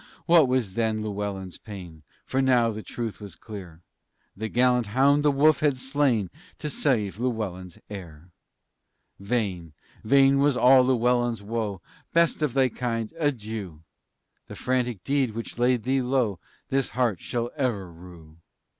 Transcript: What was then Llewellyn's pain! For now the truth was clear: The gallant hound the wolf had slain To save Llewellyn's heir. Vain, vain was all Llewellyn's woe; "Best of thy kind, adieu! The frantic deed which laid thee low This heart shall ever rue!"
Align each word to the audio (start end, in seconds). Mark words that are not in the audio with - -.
What 0.25 0.47
was 0.47 0.73
then 0.73 1.03
Llewellyn's 1.03 1.59
pain! 1.59 2.01
For 2.25 2.41
now 2.41 2.71
the 2.71 2.81
truth 2.81 3.21
was 3.21 3.35
clear: 3.35 3.83
The 4.35 4.49
gallant 4.49 4.87
hound 4.87 5.21
the 5.21 5.29
wolf 5.29 5.59
had 5.59 5.77
slain 5.77 6.31
To 6.57 6.71
save 6.71 7.19
Llewellyn's 7.19 7.77
heir. 7.87 8.31
Vain, 9.19 9.73
vain 10.03 10.39
was 10.39 10.57
all 10.57 10.81
Llewellyn's 10.81 11.43
woe; 11.43 11.83
"Best 12.13 12.41
of 12.41 12.55
thy 12.55 12.69
kind, 12.69 13.13
adieu! 13.19 13.83
The 14.47 14.55
frantic 14.55 15.03
deed 15.03 15.35
which 15.35 15.59
laid 15.59 15.83
thee 15.83 16.01
low 16.01 16.39
This 16.69 16.89
heart 16.97 17.19
shall 17.19 17.51
ever 17.55 17.91
rue!" 17.91 18.39